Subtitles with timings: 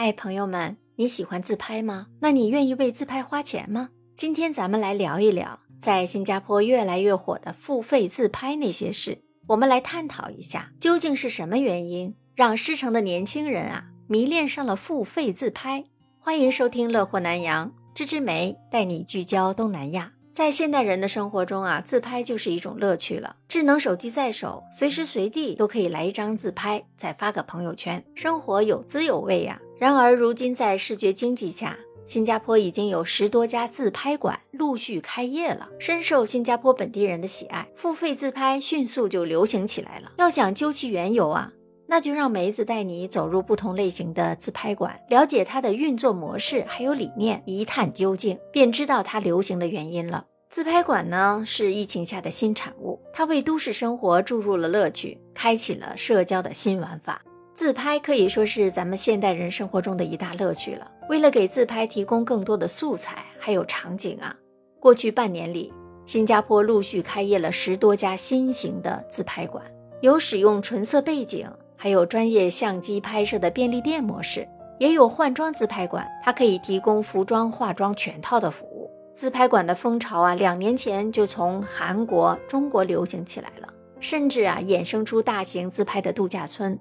[0.00, 2.06] 哎，朋友们，你喜欢自拍吗？
[2.20, 3.90] 那你愿意为自拍花钱吗？
[4.16, 9.18] 今天咱们来聊一聊在新加坡越来越火的付费自拍那些事。
[9.48, 15.84] 我们来探讨一下，究竟是什么原因让狮城的年轻人啊迷恋上了付费自拍？
[16.18, 20.14] 欢迎收听《乐活南洋》，芝芝梅带你聚焦东南亚。
[20.32, 23.36] 在现代人的生活中啊，自拍就是一种乐趣了。
[23.46, 29.60] 智能手机在手，随时随地都可以来一张自拍，再发个朋友圈，生活有滋有味呀。
[29.80, 37.66] 然而，如今在视觉经济下，新加坡已经有十多家自拍馆陆续开业了，深受新加坡本地人的喜爱。
[37.74, 40.12] 付费自拍迅速就流行起来了。
[40.18, 41.50] 要想究其缘由啊，
[41.86, 50.26] 那就让梅子带你走入不同类型的自拍馆，了解它的运作模式还有理念，一探究竟，便知道它流行的原因了。
[50.50, 57.22] 自拍馆呢，是疫情下的新产物，它为都市生活注入了乐趣，开启了社交的新玩法。
[57.60, 60.90] 自拍可以说是咱们现代人生活中的一大乐趣了。
[61.10, 64.34] 为了给自拍提供更多的素材，还有场景啊，
[64.80, 65.70] 过去半年里，
[66.06, 69.62] 新加坡陆续开业了十多家新型的自拍馆，
[70.00, 78.90] 有使用纯色背景，还有专业相机拍摄的便利店模式，也有换装自拍馆，它可以提供服装、化妆全套的服务。
[79.12, 83.68] 自拍馆的风潮啊，两年前就从韩国、中国流行起来了，
[84.00, 86.78] 甚至啊，衍生出大型自拍的度假村。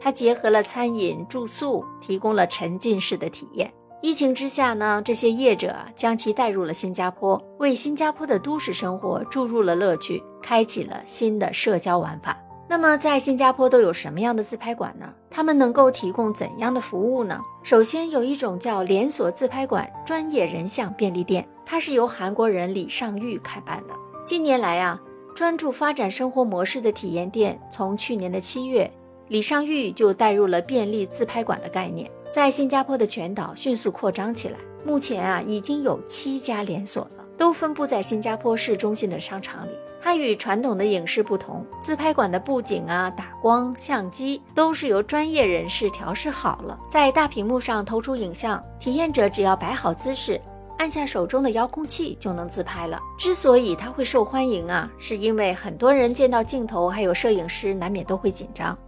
[0.00, 3.72] 它结合了餐饮、住宿，提供了沉浸式的体验。
[4.00, 12.38] 疫情之下呢，这些业者将其带入了新加坡，为新加坡的都市生活注入了乐趣，开启了新的社交玩法。
[12.68, 15.12] 那么，在新加坡都有什么样的自拍馆呢？
[15.30, 17.40] 他们能够提供怎样的服务呢？
[17.62, 23.94] 首先，有一种叫连锁自拍馆专业人像便利店，它是由韩国人李尚玉开办的。
[24.24, 25.00] 近年来啊，
[25.34, 28.88] 专注发展生活模式的体验店，从去年的七月。
[29.28, 34.58] 李尚玉就带入了便利自拍馆的概念，在新加坡的全岛迅速扩张起来。
[34.84, 39.72] 目前啊，已经有七家连锁了，都分布在新加坡市中心的商场里。
[40.00, 50.40] 它与传统的影视不同，自拍馆的布景啊、打光、相机都是由专业人士调试好了，在大屏幕上投出影像，体验者只要摆好姿势，
[50.78, 52.98] 按下手中的遥控器就能自拍了。
[53.18, 58.78] 之所以它会受欢迎啊，是因为很多人见到镜头还有摄影师，难免都会紧张。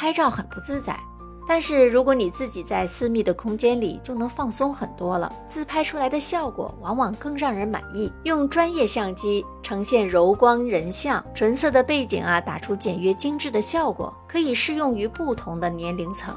[0.00, 0.98] 拍照很不自在，
[1.46, 5.30] 但是如果你自己在私密的空间里，就能放松很多了。
[5.46, 8.10] 自拍出来的效果往往更让人满意。
[8.22, 16.34] 用专业相机呈现柔光人像，纯色的背景啊，打出简约精致的效果，可以适用于不同的年龄层。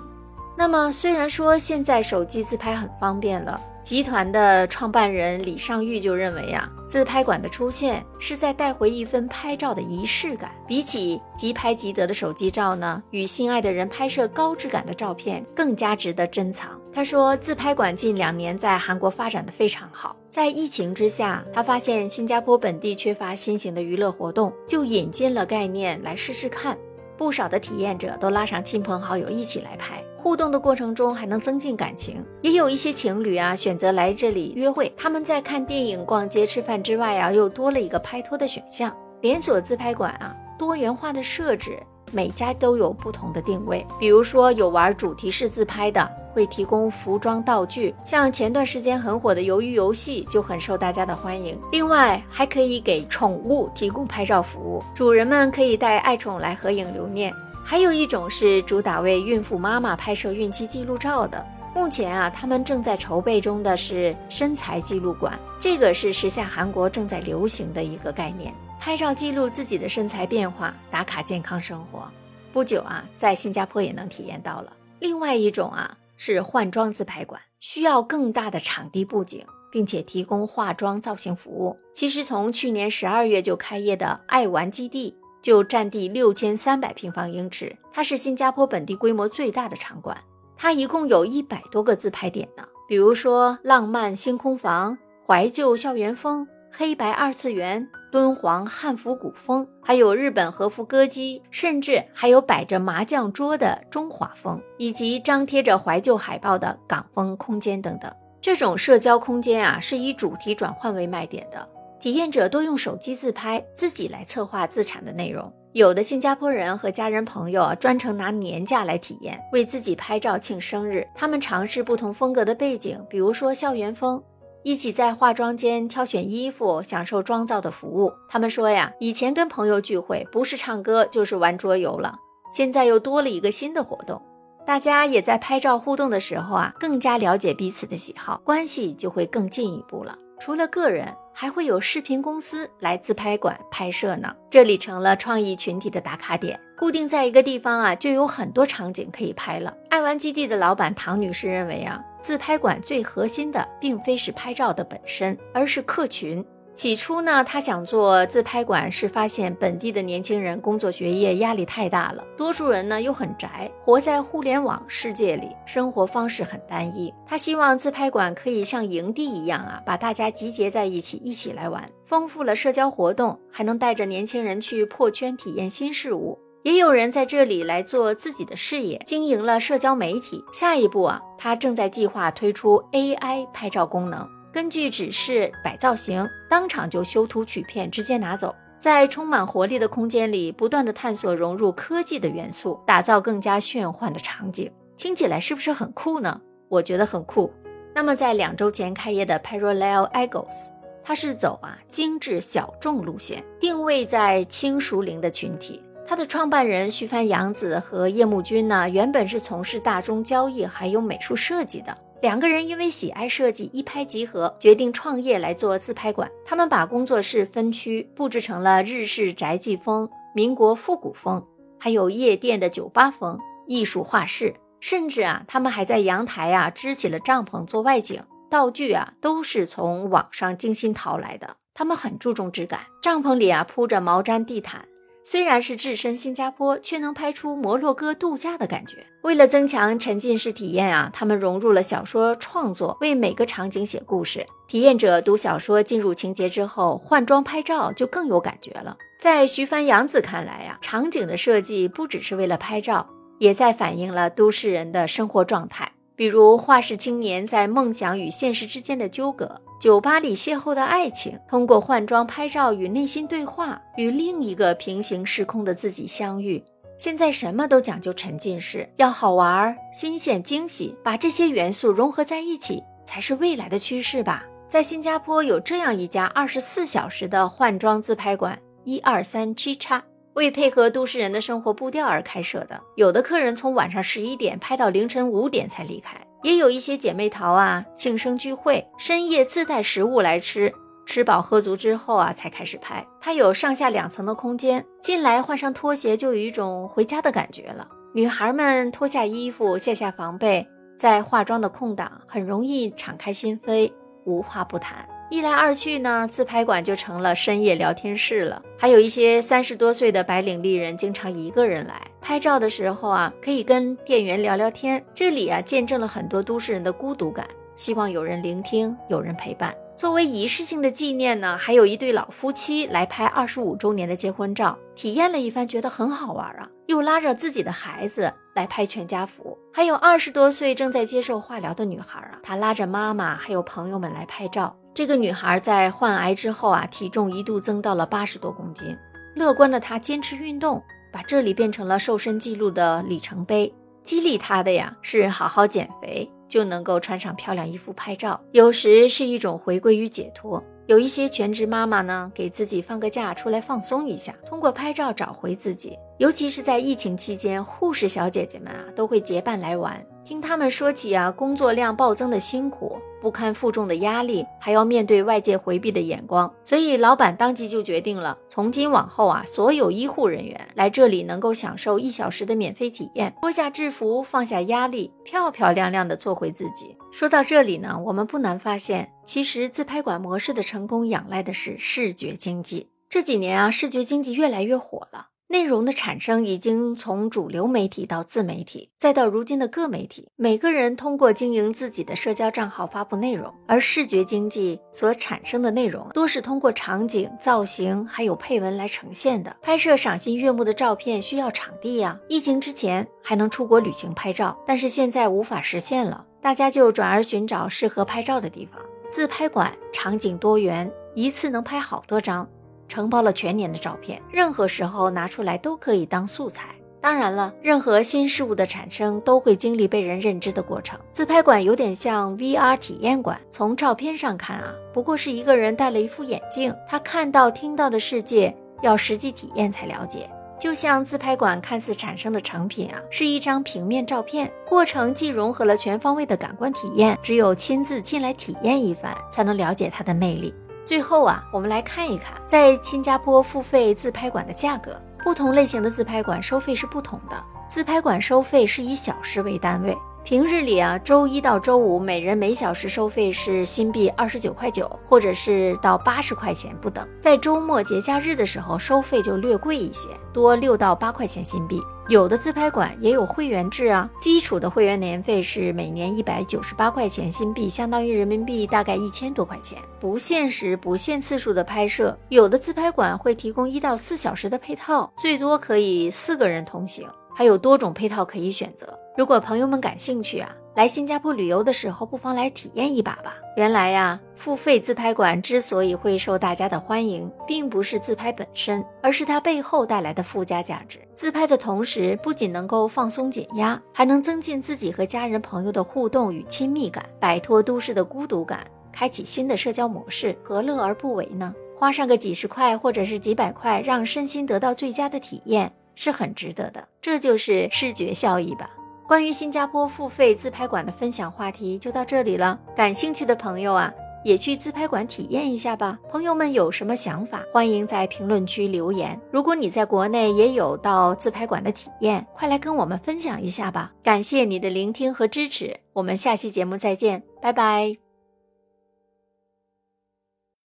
[0.57, 3.57] 那么，虽然说现在手机自拍很方便了。
[3.83, 10.49] 集团的创办人李尚玉就认为啊，自拍馆的出现是在带回一份拍照的仪式感。
[10.65, 16.79] 比起即拍即得的手机照呢，与心爱的人拍摄高质感的照片更加值得珍藏。
[16.93, 20.15] 他说，自拍馆近两年在韩国发展的非常好。
[20.29, 26.77] 在疫情之下，他发现新加坡本地缺乏新型的娱乐活动，就引进了概念来试试看。
[27.17, 30.03] 不少的体验者都拉上亲朋好友一起来拍。
[30.17, 34.91] 互动的过程中还能增进感情，也有一些情侣啊选择来这里约会。
[34.95, 38.95] 他们在看电影、逛街、吃饭之外啊，又多了一个拍拖的选项。
[39.19, 41.77] 连锁自拍馆啊，多元化的设置，
[42.13, 43.85] 每家都有不同的定位。
[43.99, 51.59] 比如说有玩主题式自拍的，会提供服装道具，像前段时间很火的鱿鱼游戏就很受大家的欢迎。
[51.71, 57.33] 另外还可以给宠物提供拍照服务，主人们可以带爱宠来合影留念。
[57.65, 61.43] 还有一种是主打为孕妇妈妈拍摄孕期记录照的。
[61.73, 68.53] 目前啊，他们正在筹备中的是身材记录馆，这个是时下韩国正在流行的一个概念，
[68.85, 72.05] 拍照记录自己的身材变化，打卡健康生活。
[72.51, 74.73] 不久啊，在新加坡也能体验到了。
[74.99, 81.77] 另外一种啊，是换装自拍馆，需要更大的场地布景，并且提供化妆造型服务。
[81.93, 85.15] 其实从去年十二月就开业的爱玩基地。
[85.41, 90.17] 就占地六千三百平方英尺，它是新加坡本地规模最大的场馆。
[90.55, 108.13] 它一共有一百多个自拍点呢，比如说浪漫星空房、怀旧校园风、黑白二次元、敦煌汉服古风，还有日本和服歌姬，甚至还有摆着麻将桌的中华风，以及张贴着怀旧海报的港风空间等等。
[108.39, 111.67] 这种社交空间啊，是以主题转换为卖点的。
[111.99, 115.51] 体验者多用手机自拍，自己来策划自产的内容。
[115.71, 121.03] 有的新加坡人和家人朋友专程拿年假来体验，为自己拍照庆生日。
[121.15, 124.21] 他们尝试不同风格的背景，比如说校园风，
[124.63, 128.11] 一起在化妆间挑选衣服，享受妆造的服务。
[128.29, 132.15] 他们说呀，以前跟朋友聚会不是唱歌就是玩桌游了，
[132.49, 134.21] 现在又多了一个新的活动。
[134.65, 140.17] 大家也在拍照互动的时候啊，更加了解彼此的喜好，关系就会更进一步了。
[140.39, 144.33] 除了个人，还会有视频公司来自拍馆拍摄呢。
[144.49, 149.73] 这里成了创意群体的打卡点，固定在一个地方啊，就有很多场景可以拍了。
[149.89, 156.43] 爱玩基地的老板唐女士认为啊，自拍馆最核心的并非是拍照的本身，而是客群。
[156.73, 167.13] 起初呢，他想做自拍馆，是发现本地的年轻人工作学业压力太大了，多数人呢又很宅，活在互联网世界里，生活方式很单一。
[167.27, 176.39] 他希望自拍馆可以像营地一样啊，把大家集结在一起，一起来玩，丰富了社交活动，还能带着年轻人去破圈体验新事物。
[176.63, 180.43] 也有人在这里来做自己的事业，经营了社交媒体。
[180.53, 184.25] 下一步啊，他正在计划推出 AI 拍照功能。
[184.51, 188.55] 根据指示摆造型，当场就修图取片，直接拿走。
[188.77, 194.71] 在充满活力的空间里，不断的探索融入科技的元素，打造更加炫幻的场景。
[194.95, 196.39] 听起来是不是很酷呢？
[196.69, 197.51] 我觉得很酷。
[197.93, 200.69] 那么，在两周前开业的 Parallel Eagles，
[201.03, 205.81] 它是走啊精致小众路线，定位在轻熟龄的群体。
[206.05, 211.97] 它的创办人徐帆洋子和叶木君呢，原本是从事大宗交易还有美术设计的。
[212.21, 216.29] 两个人因为喜爱设计，一拍即合，决定创业来做自拍馆。
[216.45, 221.45] 他们把工作室分区布置成了日式宅记风、民国复古风，
[221.79, 231.57] 还有夜店的酒吧风、艺术画室，甚至啊，他们还在阳台啊支起了帐篷做外景，道具啊都是从网上精心淘来的。
[231.73, 234.85] 他们很注重质感，帐篷里啊铺着毛毡地毯。
[235.23, 239.07] 虽然是置身新加坡，却能拍出摩洛哥度假的感觉。
[239.21, 244.45] 为了增强沉浸式体验啊，他们融入了小说创作，为每个场景写故事。
[244.67, 248.97] 体验者读小说进入情节之后，换装拍照就更有感觉了。
[249.17, 253.07] 在徐帆杨子看来呀，场景的设计不只是为了拍照，
[253.39, 255.93] 也在反映了都市人的生活状态。
[256.15, 266.63] 比如画室青年在梦想与现实之间的纠葛，酒吧里邂逅的爱情，通过换装拍照与内心对话，与另一个平行时空的自己相遇。
[266.97, 274.45] 现在什么都讲究沉浸式，要好玩、新鲜、惊喜，把这些元素融合在一起，才是未来的趋势吧。
[274.69, 280.03] 在新加坡有这样一家二十四小时的换装自拍馆，一二三七叉。
[280.33, 290.73] 为配合都市人的生活步调而开设的，有的客人从晚上十一点拍到凌晨五点才离开，也有一些姐妹淘啊，庆生聚会，深夜自带食物来吃，
[291.05, 293.05] 吃饱喝足之后啊才开始拍。
[293.21, 297.87] 它有上下两层的空间，进来换上拖鞋就有一种回家的感觉了。
[298.13, 303.91] 女孩们脱下衣服，卸下防备，在化妆的空档很容易敞开心扉，
[304.25, 305.07] 无话不谈。
[305.29, 308.61] 一来二去呢，自拍馆就成了深夜聊天室了。
[308.77, 315.03] 还有一些三十多岁的白领丽人，经常一个人来拍照的时候啊，可以跟店员聊聊天。
[315.15, 319.73] 这里啊，见证了很多都市人的孤独感，希望有人聆听，有人陪伴。
[319.95, 329.55] 作为仪式性的纪念呢，还有一对老夫妻来拍二十五周年的结婚照，体验了一番，觉得很好玩啊，又拉着自己的孩子来拍全家福。
[329.71, 334.75] 还有二十多岁正在接受化疗的女孩啊，她拉着妈妈还有朋友们来拍照。
[334.95, 338.97] 这个女孩在患癌之后啊，体重一度增到了八十多公斤。
[339.35, 343.71] 乐观的她坚持运动，把这里变成了瘦身记录的里程碑。
[344.03, 346.29] 激励她的呀，是好好减肥。
[346.53, 350.63] 就能够穿上漂亮衣服拍照，有时是一种回归与解脱。
[350.85, 355.97] 有一些全职妈妈呢，给自己放个假出来放松一下，通过拍照找回自己。
[356.19, 359.99] 尤其是在疫情期间，护士小姐姐们啊，都会结伴来玩。
[360.23, 362.99] 听他们说起啊，工作量暴增的辛苦。
[363.23, 376.97] 不堪负重的压力，还要面对外界回避的眼光，所以老板当即就决定了，从今往后啊，所有医护人员来这里能够享受一小时的免费体验，脱下制服，放下压力，漂漂亮亮的做回自己。
[377.13, 382.89] 说到这里呢，我们不难发现，其实自拍馆模式的成功仰赖的是视觉经济。
[383.09, 385.27] 这几年啊，视觉经济越来越火了。
[385.53, 399.55] 内容的产生已经从主流媒体到自媒体，再到如今的各媒体，每个人通过经营自己的社交账号发布内容，而视觉经济所产生的内容多是通过场景、造型还有配文来呈现的。
[399.61, 408.81] 拍摄赏心悦目的照片需要场地呀，疫情之前还能出国旅行拍照，但是现在无法实现了，大家就转而寻找适合拍照的地方。
[409.07, 412.49] 自拍馆场景多元，一次能拍好多张。
[412.93, 416.75] 承包了全年的照片，任何时候拿出来都可以当素材。
[417.01, 420.99] 当然了，任何新事物的产生都会经历被人认知的过程。
[421.11, 430.29] 自拍馆有点像 VR 体验馆，从照片上看啊，不过是一个人戴了一副眼镜，他看到、听到的世界要实际体验才了解。
[430.59, 440.53] 就像自拍馆看似产生的成品啊，是一张平面照片，过程既融合了全方位的感官体验，只有亲自进来体验一番，才能了解它的魅力。
[440.85, 444.99] 最后啊，我们来看一看在新加坡付费自拍馆的价格。
[445.23, 449.97] 不同类型的自拍馆收费是不同的，自拍馆收费是以小时为单位。
[450.25, 457.07] 平日里啊，周一到周五每人每小时收费是新币二十九块九，或者是到八十块钱不等。
[457.21, 461.81] 在周末节假日的时候，收费就略贵一些，多六到八块钱新币。
[462.09, 472.17] 有的自拍馆也有会员制啊，基础的会员年费是每年一百九十八块钱新币，相当于人民币大概一千多块钱，不限时、不限次数的拍摄。
[472.27, 477.07] 有的自拍馆会提供一到四小时的配套，最多可以四个人同行。
[477.33, 478.87] 还有多种配套可以选择。
[479.17, 483.35] 如果朋友们感兴趣啊，来新加坡旅游的时候，不妨来体验一把吧。
[483.55, 490.99] 原来呀，付费自拍馆之所以会受大家的欢迎，并不是自拍本身，而是它背后带来的附加价值。
[491.13, 501.53] 自拍的同时，不仅能够放松减压，还能增进自己和家人朋友的互动与亲密感，摆脱都市的孤独感，开启新的社交模式，何乐而不为呢？
[501.77, 505.71] 花上个几十块或者是几百块，让身心得到最佳的体验。
[505.95, 508.67] 是很值得的，这就是视觉效益吧。
[509.13, 513.93] 关于新加坡付费自拍馆的分享话题就到这里了，感兴趣的朋友啊，
[514.23, 515.99] 也去自拍馆体验一下吧。
[516.09, 519.21] 朋友们有什么想法，欢迎在评论区留言。
[519.29, 523.93] 如果你在国内也有到自拍馆的体验，快来跟我们分享一下吧。
[524.01, 528.02] 感谢你的聆听和支持，我们下期节目再见，拜拜。